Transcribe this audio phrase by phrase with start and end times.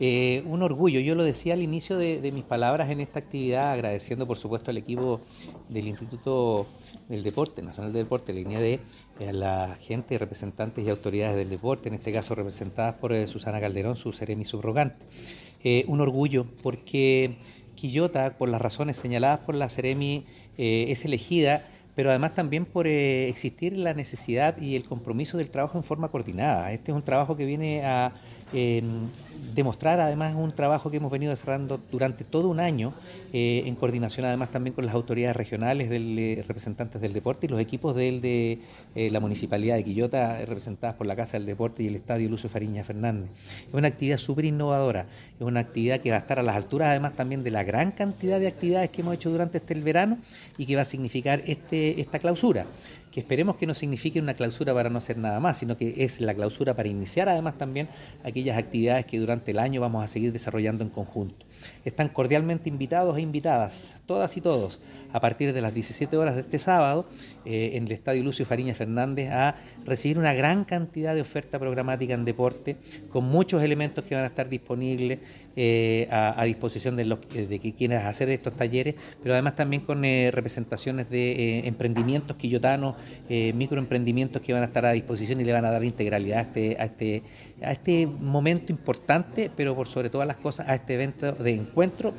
[0.00, 4.26] Eh, un orgullo, yo lo decía al inicio de, mis palabras en esta actividad, agradeciendo
[4.26, 5.20] por supuesto al equipo
[5.68, 6.66] del Instituto
[7.08, 8.78] del Deporte, Nacional del Deporte, línea D,
[9.26, 13.60] a la gente, representantes y autoridades del deporte, en este caso representadas por eh, Susana
[13.60, 15.04] Calderón, su seremi subrogante.
[15.64, 17.36] Eh, un orgullo porque
[17.74, 20.26] Quillota, por las razones señaladas por la Ceremi,
[20.56, 21.64] es elegida
[21.98, 26.72] pero además también por existir la necesidad y el compromiso del trabajo en forma coordinada.
[26.72, 28.14] Este es un trabajo que viene a
[29.54, 32.94] demostrar además un trabajo que hemos venido desarrollando durante todo un año
[33.32, 37.48] eh, en coordinación además también con las autoridades regionales, del, eh, representantes del deporte y
[37.48, 38.60] los equipos del, de
[38.94, 42.48] eh, la Municipalidad de Quillota representadas por la Casa del Deporte y el Estadio Lucio
[42.48, 43.30] Fariña Fernández.
[43.66, 45.06] Es una actividad súper innovadora,
[45.38, 47.92] es una actividad que va a estar a las alturas además también de la gran
[47.92, 50.18] cantidad de actividades que hemos hecho durante este verano
[50.56, 52.66] y que va a significar este, esta clausura
[53.12, 56.20] que esperemos que no signifique una clausura para no hacer nada más, sino que es
[56.20, 57.88] la clausura para iniciar además también
[58.38, 61.44] aquellas actividades que durante el año vamos a seguir desarrollando en conjunto.
[61.84, 64.80] Están cordialmente invitados e invitadas, todas y todos,
[65.12, 67.06] a partir de las 17 horas de este sábado,
[67.44, 72.14] eh, en el Estadio Lucio Fariña Fernández, a recibir una gran cantidad de oferta programática
[72.14, 72.76] en deporte,
[73.10, 75.18] con muchos elementos que van a estar disponibles
[75.60, 80.30] eh, a, disposición de, los, de quienes hacer estos talleres, pero además también con eh,
[80.32, 82.94] representaciones de emprendimientos quillotanos
[83.28, 86.42] eh, microemprendimientos que van a estar a disposición y le van a dar integralidad a
[86.42, 87.22] este, a este,
[87.60, 92.14] a este momento importante, pero por sobre todas las cosas a este evento de encuentro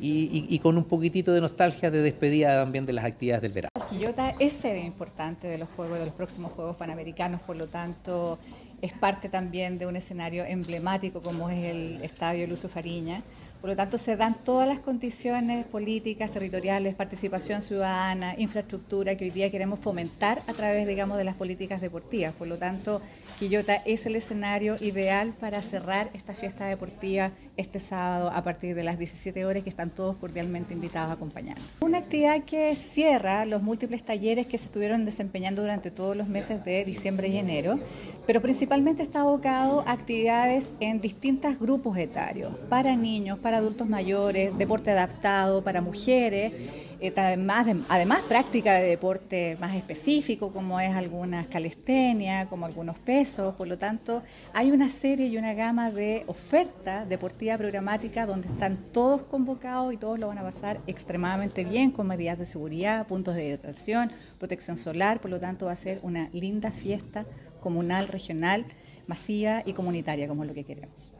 [0.00, 3.70] y, con un poquitito de nostalgia de despedida también de las actividades del verano.
[3.88, 8.38] Quillota es sede importante de los Juegos, de los próximos Juegos Panamericanos, por lo tanto
[8.82, 13.22] es parte también de un escenario emblemático como es el Estadio Lucio Fariña.
[13.64, 19.30] Por lo tanto, se dan todas las condiciones políticas, territoriales, participación ciudadana, infraestructura que hoy
[19.30, 22.34] día queremos fomentar a través, digamos, de las políticas deportivas.
[22.34, 23.00] Por lo tanto,
[23.38, 28.84] Quillota es el escenario ideal para cerrar esta fiesta deportiva este sábado a partir de
[28.84, 31.64] las 17 horas que están todos cordialmente invitados a acompañarnos.
[31.80, 36.64] Una actividad que cierra los múltiples talleres que se estuvieron desempeñando durante todos los meses
[36.64, 37.78] de diciembre y enero,
[38.26, 44.56] pero principalmente está abocado a actividades en distintos grupos etarios, para niños, para adultos mayores,
[44.58, 46.52] deporte adaptado para mujeres,
[47.00, 53.54] eh, además, además práctica de deporte más específico como es alguna calistenia, como algunos pesos,
[53.56, 54.22] por lo tanto
[54.52, 59.96] hay una serie y una gama de oferta deportiva programática donde están todos convocados y
[59.96, 64.76] todos lo van a pasar extremadamente bien con medidas de seguridad, puntos de hidratación, protección
[64.76, 67.26] solar, por lo tanto va a ser una linda fiesta
[67.60, 68.64] comunal, regional,
[69.06, 71.14] masiva y comunitaria como es lo que queremos.